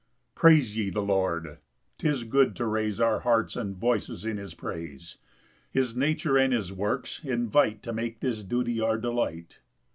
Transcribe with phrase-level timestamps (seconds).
[0.33, 1.59] 1 Praise ye the Lord;
[1.99, 5.19] 'tis good to raise Our hearts and voices in his praise;
[5.69, 9.59] His nature and his works invite To make this duty our delight.